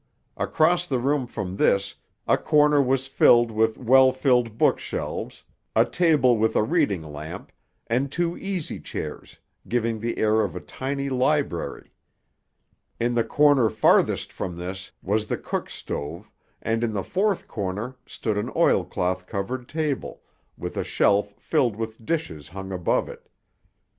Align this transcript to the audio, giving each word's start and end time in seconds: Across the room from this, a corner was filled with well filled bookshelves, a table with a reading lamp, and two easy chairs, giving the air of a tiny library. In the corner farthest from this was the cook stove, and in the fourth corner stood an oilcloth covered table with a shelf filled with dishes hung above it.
Across 0.35 0.87
the 0.87 0.97
room 0.97 1.27
from 1.27 1.57
this, 1.57 1.93
a 2.27 2.35
corner 2.35 2.81
was 2.81 3.05
filled 3.05 3.51
with 3.51 3.77
well 3.77 4.11
filled 4.11 4.57
bookshelves, 4.57 5.43
a 5.75 5.85
table 5.85 6.39
with 6.39 6.55
a 6.55 6.63
reading 6.63 7.03
lamp, 7.03 7.51
and 7.85 8.11
two 8.11 8.35
easy 8.35 8.79
chairs, 8.79 9.37
giving 9.67 9.99
the 9.99 10.17
air 10.17 10.41
of 10.41 10.55
a 10.55 10.59
tiny 10.59 11.07
library. 11.11 11.91
In 12.99 13.13
the 13.13 13.23
corner 13.23 13.69
farthest 13.69 14.33
from 14.33 14.57
this 14.57 14.89
was 15.03 15.27
the 15.27 15.37
cook 15.37 15.69
stove, 15.69 16.31
and 16.63 16.83
in 16.83 16.93
the 16.93 17.03
fourth 17.03 17.47
corner 17.47 17.95
stood 18.07 18.39
an 18.39 18.51
oilcloth 18.55 19.27
covered 19.27 19.69
table 19.69 20.23
with 20.57 20.77
a 20.77 20.83
shelf 20.83 21.35
filled 21.37 21.75
with 21.75 22.03
dishes 22.03 22.47
hung 22.47 22.71
above 22.71 23.07
it. 23.07 23.29